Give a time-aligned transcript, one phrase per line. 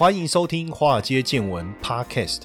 [0.00, 2.44] 欢迎收听《华尔街见闻》Podcast。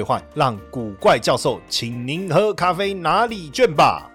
[0.03, 4.09] 换让古怪教授请您喝咖啡拿礼券吧。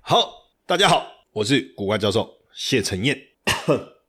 [0.00, 0.32] 好，
[0.66, 3.29] 大家好，我是古怪教授谢承彦。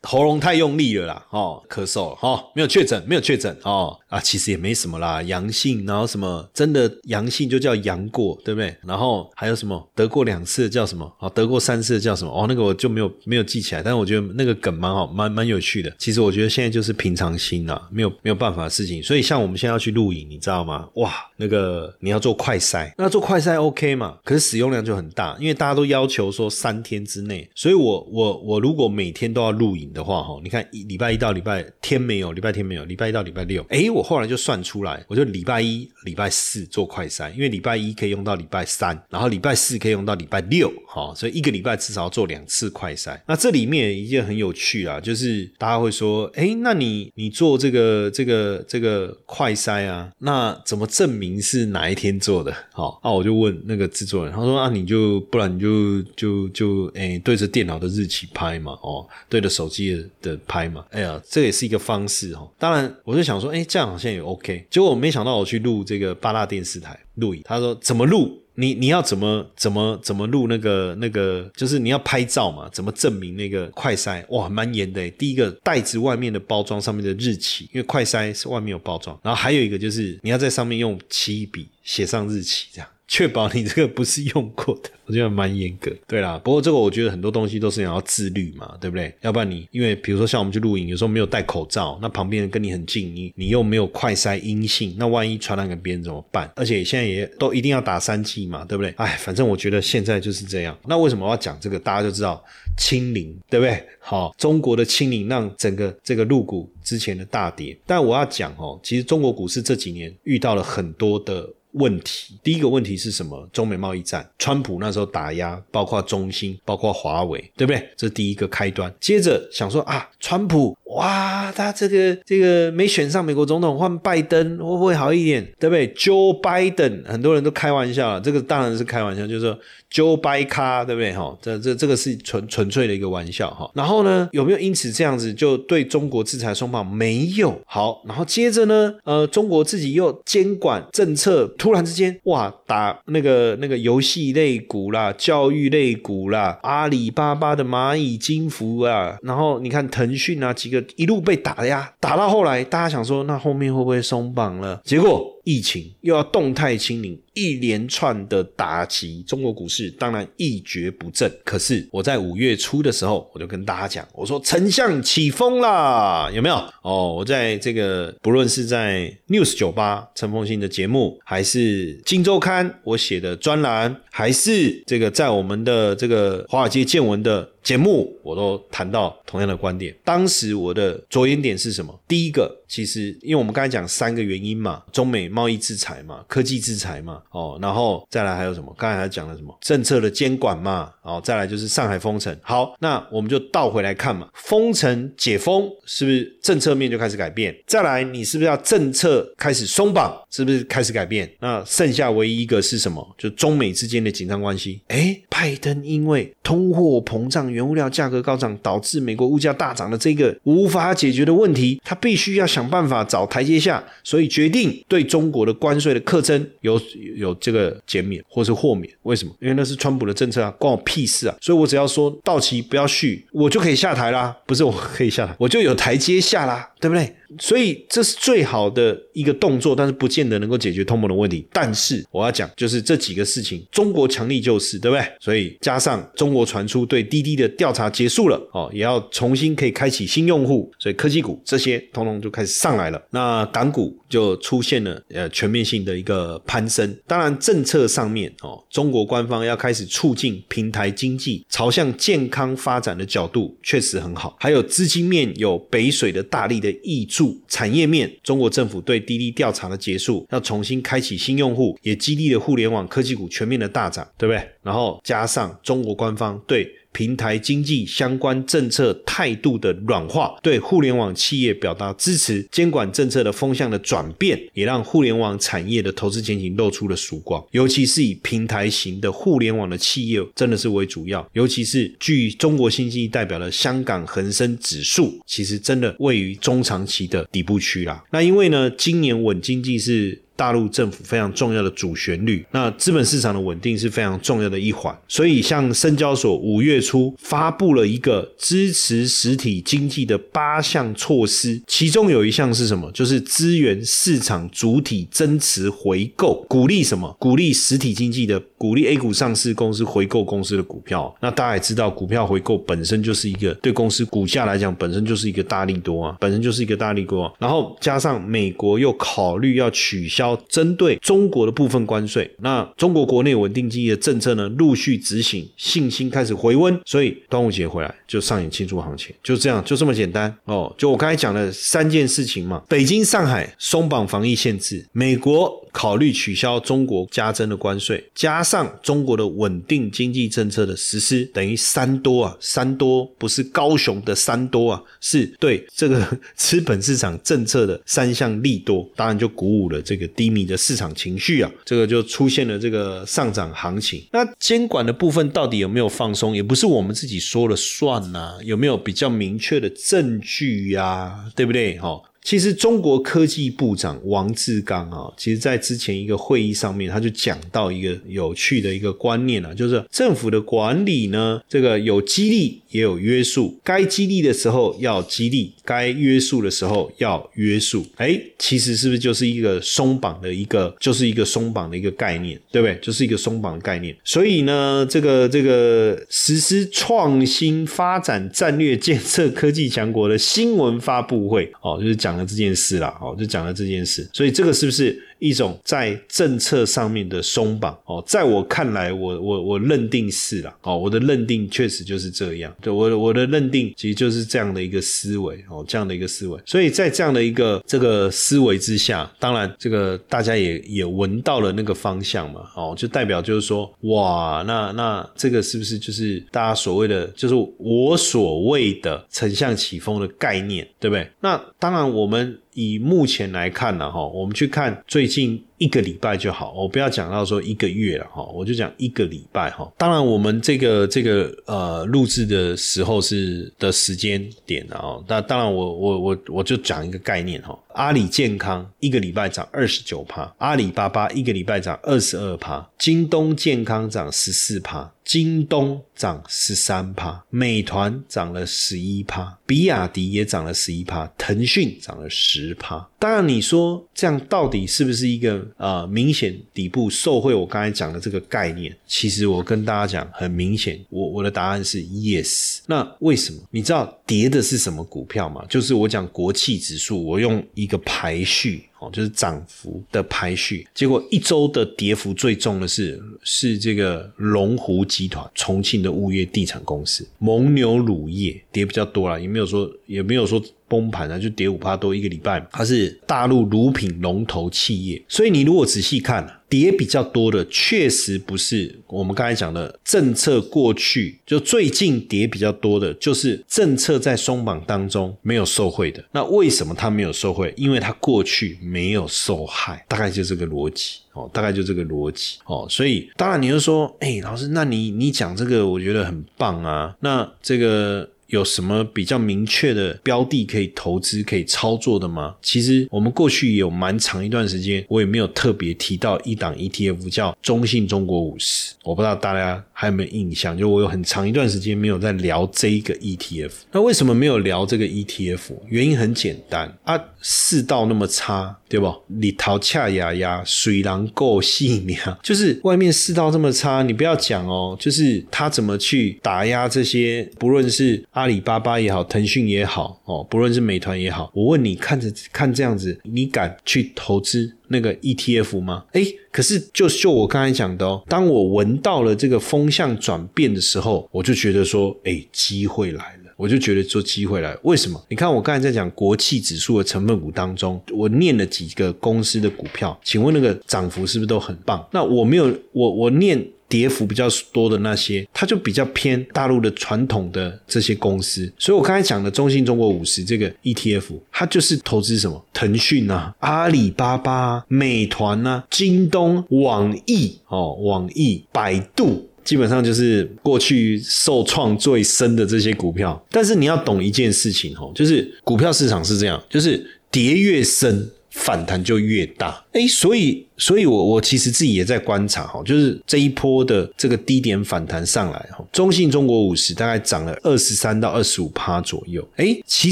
[0.04, 8.76] 喉咙太用力了啦，哦，咳嗽哈，没有确诊，没有确诊哦，啊，其实也没什么啦，阳性，然后什么真的阳性就叫阳过，对不对？
[8.84, 11.12] 然后还有什么得过两次叫什么？
[11.20, 12.32] 哦，得过三次叫什么？
[12.32, 15.94] 哦，那个我就没有没有记起来，但是我觉得那个梗蛮好，蛮蛮有趣的。
[16.00, 19.04] 其实我觉得现在就是平常心啦，没有没有办法的事情。
[19.04, 20.90] 所以像我们现在要去录影，你知道吗？
[20.96, 24.18] 哇，那个你要做快筛，那做快筛 OK 嘛？
[24.24, 43.20] 可是使用量就很大，因为大家都要求说三天之内，所以我我我如果每天都要录影的话哈，你看一礼拜一到礼拜天没有，礼拜天没有，礼拜一到礼拜六，哎，我后来就算出来，我就礼拜一、礼拜四做快筛，因为礼拜一可以用到礼拜三，然后礼拜四可以用到礼拜六，哈，所以一个礼拜至少要做两次快筛。
[43.28, 52.56] 那这里面一件很有趣啊，就是大家会说，哎，那你你做这个这个这个快筛啊，那怎么证明是哪一天做的？
[52.72, 59.81] 好，那我就问那个制作人，他说啊，你就不然你就就就哎对着电脑的日期拍嘛，哦，对着手机。
[60.22, 62.50] 的拍嘛，哎呀，这也是一个方式哦。
[62.60, 64.66] 当然，我就想说，哎，这样好像也 OK。
[64.70, 68.38] 结果我没想到，我去录这个八大电视台录影，他说怎么录？
[68.56, 71.50] 你你要怎么怎么怎么录那个那个？
[71.56, 72.70] 就是你要拍照嘛？
[72.70, 74.24] 怎么证明那个快筛？
[74.28, 75.10] 哇，蛮严的。
[75.12, 79.18] 第一个袋子外面的包装上面的日期，因为快筛是外面有包装。
[79.24, 82.88] 然后还有一个就是你要在上面用奇异笔写上日期，这样。
[83.12, 85.92] 确保你这个不是用过的， 我觉得蛮严格。
[86.08, 89.14] 对啦，不过这个我觉得很多东西都是你要自律嘛，对不对？
[89.20, 96.50] 要不然你因为比如说像我们去录影，有时候没有戴口罩，那旁边人跟你很近，你你又没有快筛阴性，那万一传染给别人怎么办？
[96.56, 98.92] 而且现在也都一定要打三剂嘛，对不对？
[98.92, 100.78] 哎，反正我觉得现在就是这样。
[100.88, 101.78] 那为什么要讲这个？
[101.78, 102.42] 大家就知道
[102.78, 103.84] 清零，对不对？
[104.00, 107.78] 好，中国的清零让整个这个入股之前的大跌。
[107.86, 111.50] 但我要讲哦，其实中国股市这几年遇到了很多的。
[111.74, 113.48] 问题第一个问题是什么？
[113.54, 117.90] 中美贸易战，川普那时候打压，包括中兴，包括华为，对不对？
[117.96, 118.94] 这第一个开端。
[119.00, 125.44] 接着想说啊，川普哇，他这个这个没选上美国总统，换拜登会不会好一点？
[125.60, 129.58] 对不对？Joe Biden，很多人都开玩笑了，这个当然是开玩笑，就是说
[129.90, 131.14] Joe Biden，对不对？
[131.14, 133.72] 哈，这这这个是纯纯粹的一个玩笑哈。
[133.74, 136.86] 然后呢，有没有因此这样子就对中国制裁松绑？
[136.86, 137.58] 没有。
[137.66, 141.48] 好，然后接着呢，呃，中国自己又监管政策。
[141.62, 154.82] 突然之间，哇，打那个那个游戏类股啦，教育类股啦，阿里巴巴的蚂蚁金服啊，然后你看腾讯啊，几个一路被打呀，打到后来，大家想说，那后面会不会松绑了？
[154.84, 155.38] 结果。
[155.44, 161.32] 疫情又要动态清零，一连串的打击，中国股市当然一蹶不振。
[161.44, 166.56] 可是我在五月初的时候，我就跟大家讲，我说丞相起风啦，有没有？
[166.82, 177.51] 哦，我在这个不论是在 News 酒吧陈凤新的节目，还是金周刊我写的专栏，还是这个在我们的这个华尔街见闻的。
[177.64, 179.96] 节目我都谈到同样的观点。
[180.04, 181.98] 当时我的着眼点是什么？
[182.08, 188.74] 第一个，其实因为我们刚才讲三个原因嘛，中美贸易制裁嘛，科技制裁嘛，哦，然后再来还有什么？
[188.78, 189.56] 刚才还讲了什么？
[189.62, 192.36] 政策的监管嘛，哦，再来就是上海封城。
[192.42, 197.56] 好，那我们就倒回来看嘛，封城解封是不是政策面就开始改变？
[197.68, 200.20] 再来，你是不是要政策开始松绑？
[200.32, 201.32] 是不是开始改变？
[201.40, 203.08] 那剩下唯一一个是什么？
[203.18, 204.82] 就中美之间的紧张关系。
[204.88, 207.51] 哎，拜登因为通货膨胀。
[207.52, 216.82] 原物料价格高涨，导致美国物价大涨的这个无法解决的问题，他必须要想办法找台阶下，所以决定对中国的关税的课征有
[217.16, 218.92] 有这个减免或是豁免。
[219.04, 219.32] 为什么？
[219.40, 221.36] 因为那是川普的政策啊，关我屁事啊！
[221.42, 224.36] 所以我只要说到期不要续，我就可以下台啦。
[224.46, 227.16] 不是我可以下台，我就有台阶下啦，对不对？
[227.40, 231.46] 所以这是最好的一个动作，但是不见得能够解决通膨的问题。
[231.52, 235.06] 但是我要讲，就是这几个事情，中国强力救市，对不对？
[235.20, 243.02] 所以加上中国传出对滴滴的调查结束了，哦，也要重新可以开启新用户，所以科技股这些通通就开始上来了。
[243.12, 246.98] 那港股就出现了呃全面性的一个攀升。
[247.08, 254.36] 当然政策上面哦，中国官方要开始促进平台经济朝向健康发展的角度确实很好。
[254.40, 264.48] 还有资金面有北水的大力的溢出产业面中国政府对滴滴调查的结束，要重新开启新用户，也激励了互联网科技股全面的大涨，对不对？
[264.64, 266.70] 然后加上中国官方对。
[266.92, 277.44] 平台经济相关政策态度的软化，对互联网企业表达支持；监管政策的风向的转变，也让互联网产业的投资前景露出了曙光。
[277.52, 281.28] 尤其是以平台型的互联网的企业，真的是为主要。
[281.34, 288.04] 尤其是据中国新经济代表的香港恒生指数，其实真的位于中长期的底部区啦。
[288.12, 290.21] 那因为呢，今年稳经济是。
[290.36, 294.98] 大陆政府非常重要的主旋律，那资本市场的稳定是非常重要的一环。
[295.08, 302.92] 所以，像深交所五月初发布了一个支持实体经济的八项措施，其中有一项是什么？
[302.92, 307.16] 就是资源市场主体增持回购，鼓励什么？
[307.20, 311.12] 鼓励实体经济的，鼓励 A 股上市公司回购公司的股票。
[311.20, 317.34] 那大家也知道，股票回购本身就是一个对公司股价来讲，本身就是一个大利多啊，本身就是一个大利多。
[317.40, 320.38] 然后加上美国又考虑要取消。
[320.48, 330.72] 针对中国的部分关税，那中国国内稳定经济的政策呢，陆续执行，信心开始回温，所以端午节回来就上演庆祝行情，就这样，就这么简单哦。
[330.78, 335.60] 就我刚才讲的三件事情嘛，北京、上海松绑防疫限制，美国。
[335.74, 354.04] 考虑取消中国加征的关税，加上中国的稳定经济政策的实施，等于三多啊，三多不是高雄的三多啊，是对这个资本市场政策的三项利多，当然就鼓舞了这个低迷的市场情绪啊，这个就出现了这个上涨行情。
[354.12, 361.80] 那监管的部分到底有没有放松，也不是我们自己说了算呐，有没有比较明确的证据呀，对不对？
[361.80, 362.02] 哈。
[362.24, 377.84] 其实中国科技部长王志刚啊，其实在之前一个会议上面，他就讲到一个有趣的一个观念啊，就是政府的管理呢，这个有激励也有约束，该激励的时候要激励，该约束的时候要约束。
[377.96, 382.78] 哎，其实是不是就是一个松绑的一个，就是一个松绑的一个概念，对不对？
[382.84, 383.98] 就是一个松绑的概念。
[384.04, 392.11] 所以呢，这个这个实施创新发展战略建设科技强国的新闻发布会哦，就是讲。
[392.12, 395.02] 讲了这件事了，哦，就讲了这件事，所以这个是不是？
[395.22, 406.42] 一种在政策上面的松绑哦，在我看来，我我我认定是了哦，我的认定确实就是这样，对我我的认定其实就是这样的一个思维哦，这样的一个思维。
[406.44, 421.08] 所以在这样的一个这个思维之下，当然这个大家也也闻到了那个方向嘛，哦，就代表就是说，哇，那那这个是不是就是大家所谓的，就是我所谓的丞相起风的概念，对不对？
[421.20, 422.40] 那当然我们。
[422.54, 425.44] 以目前来看呢，哈，我们去看最近。
[425.62, 429.72] 一个礼拜就好，我不要讲到说一个月了哈，我就讲一个礼拜哈。
[429.78, 437.56] 当然，我们这个这个呃录制的时候是的时间点啊，那当然我我我我就讲一个概念哈。
[437.74, 452.86] 阿里健康一个礼拜涨二十九趴，阿里巴巴一个礼拜涨二十二趴，京东健康涨十四趴，京东涨十三趴，美团涨了十一趴，比亚迪也涨了十一趴，腾讯涨了十趴。
[453.00, 455.48] 当然，你说这样到底是不是一个？
[455.58, 462.60] 呃，明显底部受惠，我刚才讲的这个概念，其实我跟大家讲，很明显，我我的答案是 yes。
[462.68, 463.40] 那为什么？
[463.52, 465.46] 你知道跌的是什么股票吗？
[465.50, 468.64] 就是我讲国企指数，我用一个排序。
[468.82, 486.38] 哦，就是涨幅的排序，结果一周的跌幅最重的是是这个龙湖集团，重庆的物业地产公司，蒙牛乳业跌比较多了，也没有说也没有说崩盘啊，就跌五趴多一个礼拜，它是大陆乳品龙头企业，所以你如果仔细看。
[486.52, 496.04] 跌比较多的，确实不是我们刚才讲的政策过去，就最近跌比较多的，就是政策在松绑当中没有受惠的。
[496.12, 497.54] 那为什么它没有受惠？
[497.56, 502.68] 因为它过去没有受害，大概就这个逻辑哦，大概就这个逻辑哦。
[502.70, 506.94] 所以当然你就说，哎，老师，那你你讲这个，我觉得很棒啊。
[507.00, 508.10] 那这个。
[508.32, 512.36] 有什么比较明确的标的可以投资、可以操作的吗？
[512.42, 519.64] 其实我们过去有蛮长一段时间，我也没有特别提到一档 ETF 叫中信中国五十，我不知道大家。
[519.82, 520.56] 还有没有印象？
[520.56, 523.50] 就我有很长一段时间没有在聊这一个 ETF。
[523.72, 525.40] 那为什么没有聊这个 ETF？
[525.70, 528.94] 原因很简单啊，世道那么差，对不？
[529.08, 544.56] 你淘恰牙牙，水狼够细命，就是外面世道这么差，你不要讲哦，就是他怎么去打压这些，不论是阿里巴巴也好，腾讯也好，哦，不论是美团也好，我问你，看着看这样子，你敢去投资？
[544.72, 545.86] 那个 ETF 吗？
[545.92, 554.56] 哎，可是就就我刚才讲的哦，当我闻到了这个风向转变的时候，我就觉得说，哎，机会来了，我就觉得说机会来。
[554.62, 555.04] 为什么？
[555.10, 561.84] 你看我刚才在讲国企指数的成分股当中，我念了几个公司的股票，请问那个涨幅是不是都很棒？
[561.92, 563.44] 那我没有，我我念。
[563.72, 583.22] 跌幅比较多的那些，它就比较偏大陆的传统的这些公司，所以我刚才讲的中信中国五十这个 ETF，它就是投资什么腾讯啊、阿里巴巴、美团啊、京东、网易哦、网易、百度，基本上就是过去受创最深的这些股票。
[583.30, 588.10] 但是你要懂一件事情哦，就是股票市场是这样，就是跌越深。
[588.34, 599.92] 反弹就越大，哎，所以，所以我我其实自己也在观察哈，就是这一波的这个低点反弹上来哈，中信中国五十大概涨了二十三到二十五趴左右，哎，其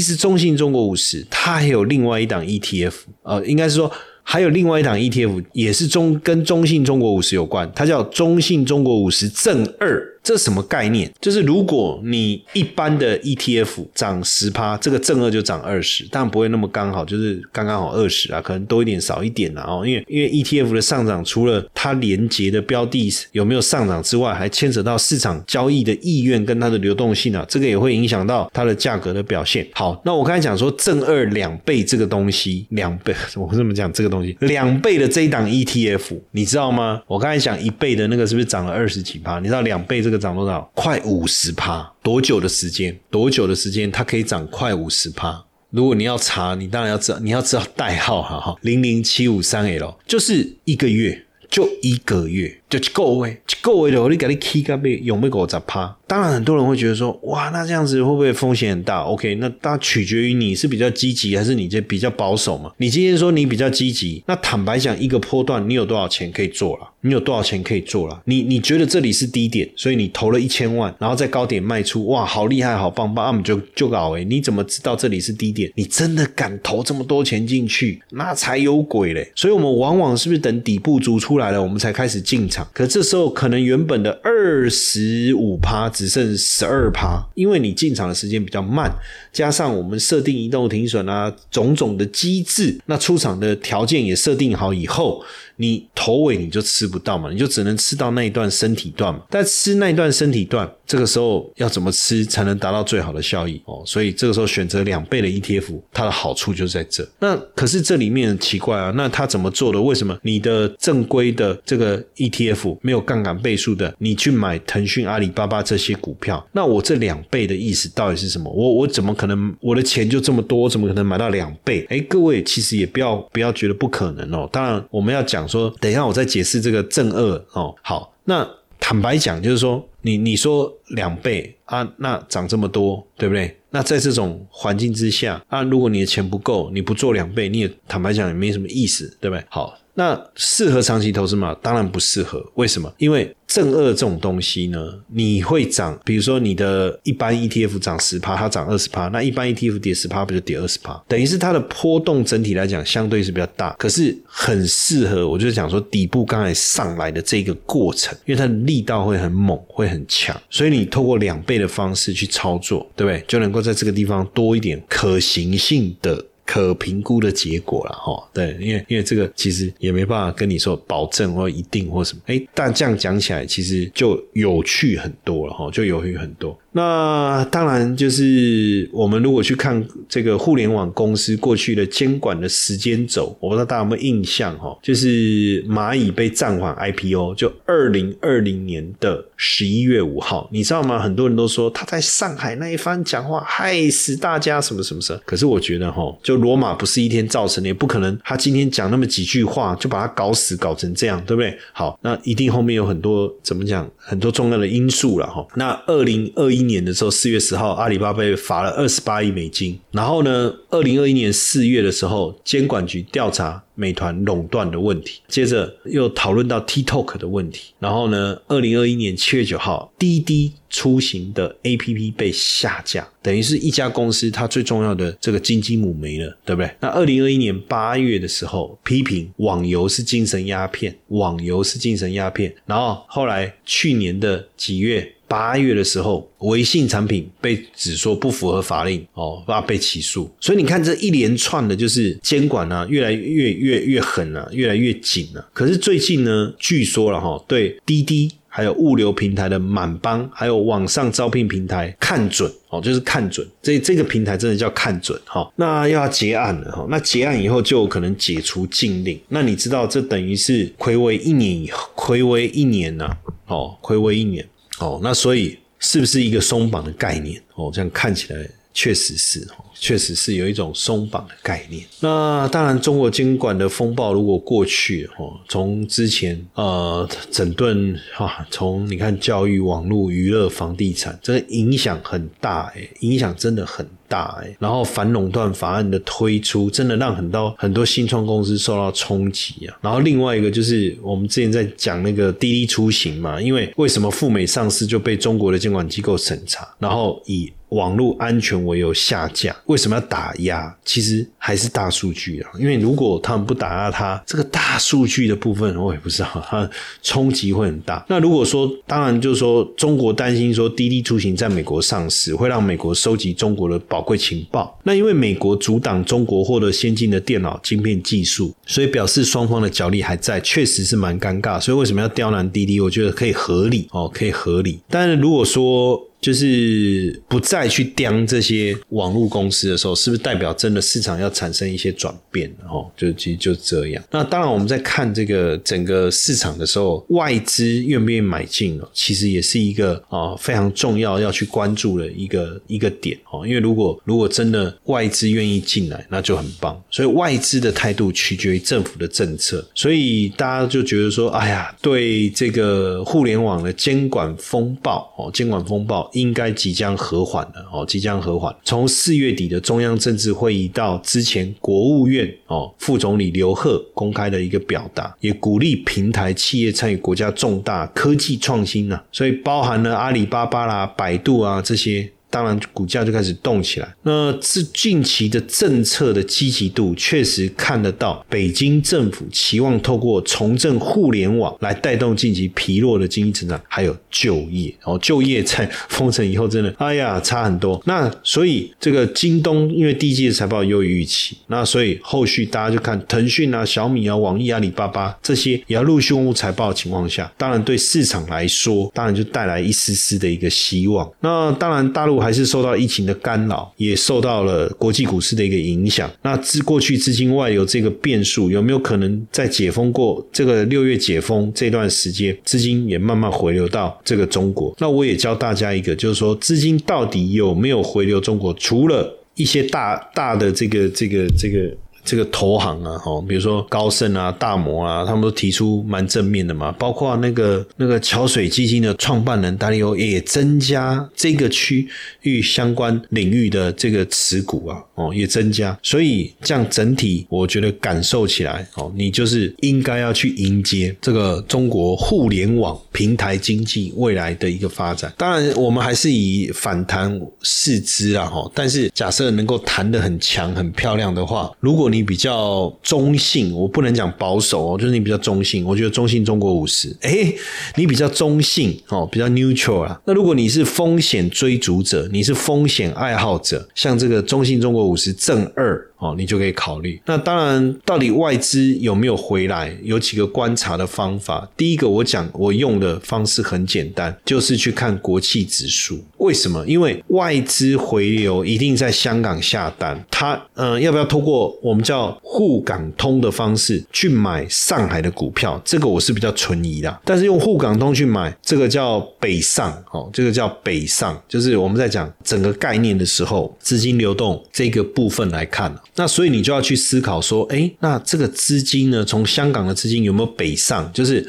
[0.00, 3.92] 实中信中国五十它还有另外一档 ETF，呃，应该是说。
[4.32, 11.10] 还有另外一档 ETF 也是中跟中信中国五十有关，它叫中信中国五十正二，这什么概念？
[11.20, 19.64] 就是如果你一般的 ETF 涨十趴，这个正二就涨二十，但不会那么刚好，就是刚刚好二十啊，可能多一点少一点啊。
[19.66, 29.66] 哦，因为因为 ETF 的上涨，除了它连接的标的有没有上涨之外，还牵扯到市场交易的意愿跟它的流动性啊，这个也会影响到它的价格的表现。
[29.72, 34.10] 好，那我刚才讲说正二两倍这个东西，两倍， 我这么讲这个。
[34.10, 37.00] 东西两倍的这一档 ETF，你知道吗？
[37.06, 39.38] 我刚才讲一倍的那个是不是涨了二十几趴？
[39.38, 40.68] 你知道两倍这这个涨多少？
[40.74, 41.88] 快五十趴！
[42.02, 42.98] 多久的时间？
[43.10, 45.44] 多久的时间它可以涨快五十趴？
[45.70, 52.60] 如果你要查，你当然要知道，你要知道代号哈哈，零零七五三 L，就是一个月，就一个月。
[52.68, 55.96] 就够位，够位的，我你给你 K 个被有没有给我砸趴？
[56.10, 62.72] 当然，很多人会觉得说，哇，那这样子会不会风险很大？OK，那大取决于你是比较积极还是你这比较保守嘛？
[62.78, 66.90] 你今天说你比较积极，那坦白讲，一个波段你有多少钱可以做了？
[67.02, 68.22] 你有多少钱可以做了？
[68.24, 75.70] 你你觉得这里是低点，所以你投了一千万，然后在高点卖出，哇，好厉害，好棒棒，那么就就搞诶，你怎么知道这里是低点？
[75.76, 78.02] 你真的敢投这么多钱进去？
[78.10, 79.30] 那才有鬼嘞！
[79.36, 82.66] 所以我们往往是不是等底部足出来了，我们才开始进场？
[82.74, 88.90] 可这时候可能原本的二十五趴只剩十二趴，因为你进场的时间比较慢，
[89.30, 95.22] 加上我们设定移动停损啊，种种的机制，那出场的条件也设定好以后。
[95.56, 99.20] 你头尾你就吃不到嘛，你就只能吃到那一段身体段嘛。
[99.28, 103.82] 但吃那一段身体段，这个时候要怎么吃才能达到最好的效益哦？
[103.84, 107.06] 所以这个时候选择两倍的 ETF，它的好处就在这。
[107.18, 109.80] 那可是这里面很奇怪啊，那它怎么做的？
[109.80, 113.94] 为什么你的正规的这个 ETF 没有杠杆倍数的？
[113.98, 118.50] 你去买腾讯、阿里巴巴这些股票，那我这两倍的意思到底是什么？
[118.50, 120.60] 我我怎么可能我的钱就这么多？
[120.60, 121.86] 我怎么可能买到两倍？
[121.90, 124.48] 哎，各位其实也不要不要觉得不可能哦。
[124.50, 125.50] 当然我们要讲。
[125.50, 127.74] 说，等一下，我再解释这个正二哦。
[127.82, 133.56] 好，那坦白讲，就是说，你你说两倍啊，那涨这么多，对不对？
[133.70, 139.44] 那在这种环境之下啊，如果你的钱不够，你不做两倍，你也坦白讲也没什么意思，对不对？
[139.48, 139.76] 好。
[140.00, 141.54] 那适合长期投资吗？
[141.60, 142.42] 当然不适合。
[142.54, 142.90] 为什么？
[142.96, 144.78] 因为正二这种东西呢，
[145.08, 145.98] 你会涨。
[146.06, 150.98] 比如说，你的一般 ETF 涨十趴，它涨二十趴，那一般 ETF 跌十趴，不就跌二十趴？
[151.06, 155.28] 等于是它的波动整体来讲相对是比较大，可是很适合。
[155.28, 163.22] 我就是讲说，底部刚才上来的这个过程，因为它的力道会很猛，会很强，所以你透过两倍的方式去操作，对不对？
[163.28, 166.24] 就能够在这个地方多一点可行性的。
[166.50, 176.58] 可评估的结果了哈，对，因为因为这个其实也没办法跟你说保证或一定或什么，哎，但这样讲起来其实就有趣很多了哈，就有趣很多。
[176.72, 184.78] 那当然，就是我们如果去看这个互联网公司过去的监管的时间轴，我不知道大家有没有印象哈？
[184.80, 191.00] 就是蚂蚁被暂缓 IPO，就二零二零年的十一月五号，你知道吗？
[191.00, 195.20] 很多人都说他在上海那一番讲话害死大家什么什么什么。
[195.26, 201.58] 可是我觉得哈，就罗马不是一天造成的，也不可能他今天讲那么几句话就把他搞死搞成这样，对不对？
[201.72, 205.44] 好，那一定后面有很多怎么讲，很多重要的因素了哈。
[205.56, 206.59] 那二零二一。
[206.60, 209.78] 一年的时候，四月十号，阿里巴巴被罚了二十八亿美金。
[209.90, 217.72] 然后呢，二零二一年四月的时候，监管局调查美团垄断的问题，接着又讨论到 TikTok 的问题。
[217.78, 226.70] 然后呢，二零二一年七月九号，滴滴出行的 APP 被下架，等于是一家公司它最重要的这个金鸡母没了，对不对？
[226.80, 232.54] 那二零二一年八月的时候，批评网游是精神鸦片，网游是精神鸦片。
[232.66, 235.14] 然后后来去年的几月？
[235.30, 240.28] 八月的时候，微信产品被指说不符合法令，哦，要被起诉。
[240.40, 245.48] 所以你看这一连串的，就是监管呢，越来越越越狠了，越来越紧了。
[245.52, 255.48] 可是最近呢，据说了哈，对滴滴还有物流平台的满帮，还有网上招聘平台看准哦，就是看准这这个平台真的叫看准哈。
[255.54, 259.16] 那又要结案了哈，那结案以后就可能解除禁令。
[259.28, 264.44] 那你知道这等于是亏违一年以后，亏违一年呐，哦，亏违一年。
[264.80, 267.40] 哦，那所以是不是一个松绑的概念？
[267.54, 271.84] 哦，这样看起来确实是，确实是有一种松绑的概念。
[272.00, 283.86] 那当然，中国监管的风暴如果过去，哦，从之前呃整顿哈，从你看教育、网络、娱乐、房地产，这个影响很大，诶，影响真的很。
[284.10, 289.78] 大哎，然后反垄断法案的推出，真的让很多很多新创公司受到冲击啊。
[289.80, 300.76] 然后另外一个就是我们之前在讲那个滴滴出行嘛，因为为什么赴美上市就被中国的监管机构审查，然后以网络安全为由下架，为什么要打压？
[300.84, 306.68] 其实还是大数据啊，因为如果他们不打压它，这个大数据的部分我也不知道， 它
[307.00, 308.04] 冲击会很大。
[308.08, 314.00] 那如果说，当然就是说中国担心说滴滴出行在美国上市，会让美国收集中国的宝。
[314.10, 321.60] 贵情报，那因为美国阻挡中国获得先进的电脑晶片技术，所以表示双方的角力还在，确实是蛮尴尬。
[321.60, 322.80] 所以为什么要刁难滴滴？
[322.80, 324.80] 我觉得可以合理哦，可以合理。
[324.88, 332.50] 但是如果说，就是不再去盯这些网络公司的时候，是不是代表真的市场要产生一些转变？
[332.68, 334.04] 哦，就其实就这样。
[334.10, 343.46] 那当然，我们在看这个整个市场的时候，外资愿不愿意买进哦，其实也是一个啊非常重要要去关注的一个一个点哦。
[343.46, 346.78] 因为如果如果真的外资愿意进来，那就很棒。
[346.90, 349.66] 所以外资的态度取决于政府的政策。
[349.74, 356.09] 所以大家就觉得说，哎呀，对这个互联网的监管风暴哦，监管风暴。
[356.12, 358.54] 应该即将和缓了哦，即将和缓。
[358.64, 372.10] 从四月底的中央政治会议到之前国务院哦副总理刘鹤公开的一个表达，也鼓励平台企业参与国家重大科技创新呢，所以包含了阿里巴巴啦、百度啊这些。
[372.30, 373.94] 当然，股价就开始动起来。
[374.04, 378.24] 那这近期的政策的积极度，确实看得到。
[378.28, 384.72] 北京政府期望透过重振互联网来带动近期疲弱的经济成长，还有就业。
[384.84, 387.82] 哦，就业在封城以后，真的，哎呀，差很多。
[387.84, 401.10] 那所以这个京东，因为第一季的财报优于预期，那所以后续大家就看腾讯啊、小米啊、网易、阿里巴巴这些也要陆续公布财报的情况下，当然对市场来说，当然就带来一丝丝的一个希望。
[401.20, 402.19] 那当然，大陆。
[402.20, 406.10] 还是受到疫情的干扰，也受到了国际股市的一个影响。
[406.22, 414.74] 那资过去资金外流这个变数，有没有可能在解封过这个六月解封这段时间，资金也慢慢回流到这个中国？
[414.78, 418.52] 那我也教大家一个，就是说资金到底有没有回流中国？
[418.54, 421.74] 除了一些大大的这个这个这个。
[422.04, 426.72] 这个投行啊，哈，比如说高盛啊、大摩啊，他们都提出蛮正面的嘛。
[426.72, 431.88] 包括那个那个桥水基金的创办人达利欧也增加这个区
[432.22, 435.78] 域相关领域的这个持股啊，哦，也增加。
[435.82, 445.12] 所以这样整体，我觉得感受起来，哦，你就是应该要去迎接这个中国互联网平台经济未来的一个发展。
[445.16, 448.50] 当然，我们还是以反弹视之啊，哈。
[448.54, 455.64] 但是假设能够弹得很强、很漂亮的话，如果你比较中性，我不能讲保守哦，就是你比较中性。
[455.64, 457.32] 我觉得中性中国五十，哎，
[457.76, 460.00] 你比较中性哦，比较 neutral 啊。
[460.06, 465.89] 那如果你是风险追逐者，你是风险爱好者，像这个中性中国五十正二。
[466.00, 467.00] 哦，你就可以考虑。
[467.06, 469.72] 那当然，到底外资有没有回来？
[469.82, 471.48] 有几个观察的方法。
[471.56, 476.02] 第一个，我讲我用的方式很简单，就是去看国企指数。
[476.16, 476.66] 为什么？
[476.66, 485.60] 因为外资回流一定在香港下单，他嗯，要不要通过我们叫沪港通的方式去买上海的股票？
[485.64, 487.00] 这个我是比较存疑的。
[487.04, 495.74] 但是用沪港通去买，这个叫北上哦，这个叫北上，就是我们在讲整个概念的时候，资金流动这个部分来看。
[496.00, 500.90] 那所以你就要去思考说，哎，那这个资金呢，从香港的资金有没有北上？
[500.94, 501.28] 就是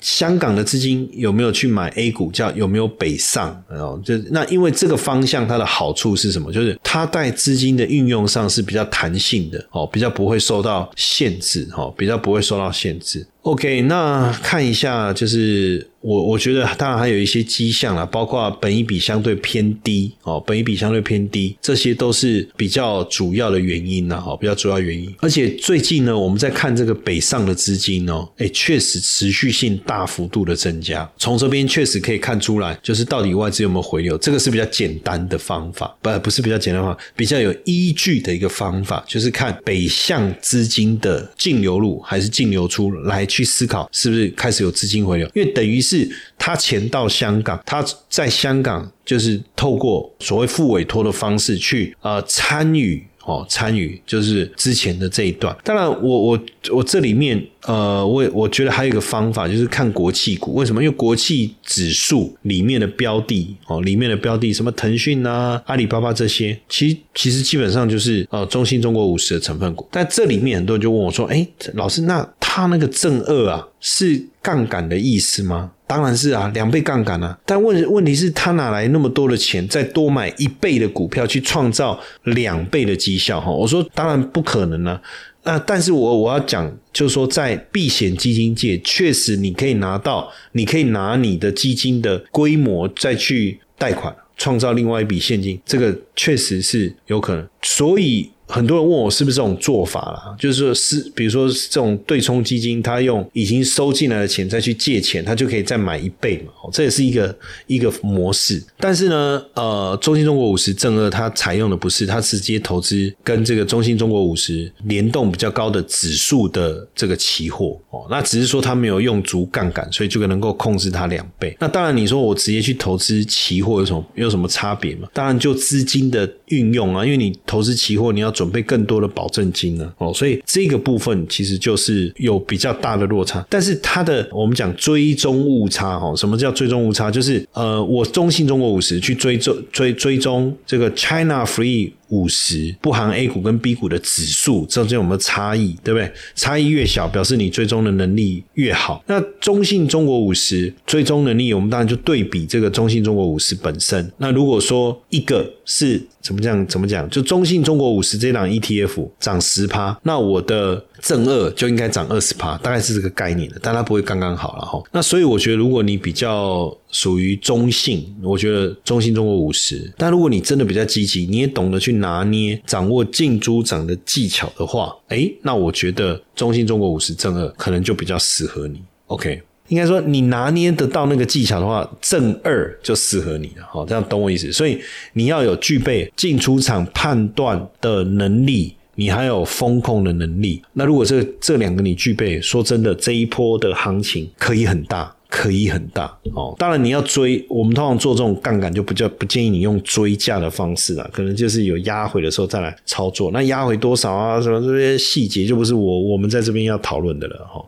[0.00, 3.60] 香港的资金有没有去买 A 股，叫有没有北上？
[3.70, 6.52] 哦，就那因为这个方向它的好处是什么？
[6.52, 13.26] 就是它在资金的运用上是比较弹性的，哦，比较不会受到限制，哦，比较不会受到限制。
[13.44, 25.14] OK，那看一下，就是我我觉得当然还有一些迹象啦，包括本一比相对偏低哦，本一比相对偏低，这些都是比较主要的原因呐，哈，比较主要原因。
[25.20, 43.26] 而且最近呢，我们在看这个北上的资金哦，哎，确实持续性大幅度的增加，从这边确实可以看出来，就是到底外资有没有回流，这个是比较简单的方法，不不是比较简单方法，比较有依据的一个方法，就是看北向资金的净流入还是净流出来。
[43.34, 53.04] 去思考是不是开始有资金回流，因为等于是他钱到香港，他在香港就是透过所谓付委托的方式去呃参与。
[53.26, 55.56] 哦，参与就是之前的这一段。
[55.64, 56.38] 当然，我我
[56.70, 60.52] 我这里面呃，我我觉得还有一个方法，就是看国企股。
[60.52, 60.84] 为什么？
[60.84, 69.88] 因为国企指数里面的标的哦，里面的标的什么腾讯啊、阿里巴巴这些，其实其实基本上就是呃中信中国五十的成分股。
[69.90, 72.22] 但这里面很多人就问我说：“哎，老师，那
[72.54, 77.36] 他那个正二啊，是杠杆的意思吗？”当然是啊，两倍杠杆啊！
[77.44, 83.40] 但问问题是，他哪来那么多的钱，再多买一倍的股票去创造两倍的绩效？
[83.40, 85.02] 哈，我说当然不可能啊。
[85.42, 97.44] 那但是我我要讲，就是说在避险基金界，确实你可以拿到，你可以拿你的基金的规模再去贷款，创造另外一笔现金，这个确实是有可能。
[97.62, 98.30] 所以。
[98.46, 100.36] 很多人问我是不是这种做法啦？
[100.38, 106.52] 就是说，是比如说这种对冲基金，他用已经收进来的钱再去借钱，他就可以再买一倍嘛？
[106.72, 108.62] 这也是一个一个模式。
[108.78, 118.06] 但是呢，呃，中信中国五十正二它采用的不是，它直接投资跟这个中信中国五十联动比较高的指数的这个期货哦。
[118.10, 121.56] 那只是说它没有用足杠杆，所以就能够控制它两倍。
[121.58, 125.08] 那当然，你说我直接去投资期货有什么有什么差别嘛？
[125.12, 133.44] 当然，就资金的运用啊，因为你投资期货，你要准备更多的保证金呢，哦，所以这个部分其实就是有比较大的落差。
[133.48, 137.10] 但是它的我们讲追踪误差，哦，什么叫追踪误差？
[137.10, 141.92] 就是呃，我中信中国五十去追踪追追踪这个 China Free。
[142.14, 146.12] 五十不含 A 股跟 B 股的指数中间有没有差异，对不对？
[146.36, 149.02] 差异越小，表示你追踪的能力越好。
[149.06, 154.12] 那中信中国五十追踪能力，我们当然就对比这个中信中国五十本身。
[154.18, 156.66] 那如果说一个是怎么讲？
[156.66, 157.08] 怎么讲？
[157.10, 164.82] 就中信中国五十这档 ETF 涨十趴，那我的正二就应该涨二十趴，大概是这个概念的，但它不会刚刚好了哈。
[164.92, 169.92] 那所以我觉得，如果你比较属于中性，我觉得中信中国五十。
[169.98, 178.82] 但如果你真的比较积极，你也懂得去拿捏、掌握进出涨的技巧的话，哎，那我觉得中信中国五十正二可能就比较适合你。
[179.06, 179.40] OK。
[179.68, 183.66] 应该说，你拿捏得到那个技巧的话，正二就适合你了。
[183.72, 184.52] 好，这样懂我意思。
[184.52, 184.78] 所以
[185.14, 190.62] 你要有具备进出场判断的能力，你还有风控的能力。
[190.74, 196.16] 那如果这这两个你具备，说真的，这一波的行情可以很大，可以很大。
[196.32, 203.32] 哦，当然你要追，我们通常做这种杠杆就不叫不建议你用追价的方式了，可能就是有压回的时候再来操作。
[203.32, 204.40] 那压回多少啊？
[204.40, 207.44] 什么这些细节就不是我我们在这边要讨论的了。
[207.52, 207.60] 哈。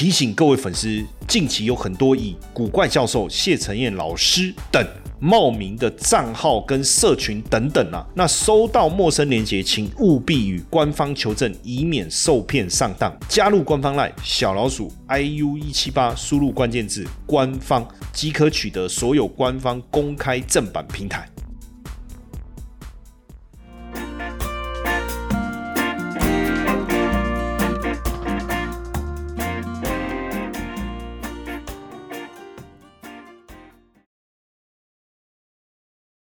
[0.00, 4.82] 提醒各位粉丝，近期有很多以古怪教授、谢承彦老师等
[5.18, 13.14] 冒名的账号跟社群等等啊，那收到陌生链接，请务必与官方求证，以免受骗上当。
[13.28, 21.28] 加入官方 LINE 小老鼠 iu 一七八，输入关键字“官方”即可取得所有官方公开正版平台。